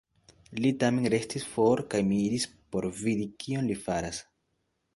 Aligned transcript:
Li 0.63 0.69
tamen 0.83 1.09
restis 1.13 1.45
for 1.51 1.83
kaj 1.93 2.01
mi 2.07 2.17
iris 2.29 2.47
por 2.77 2.87
vidi, 3.03 3.29
kion 3.45 3.69
li 3.73 3.79
faras. 3.87 4.25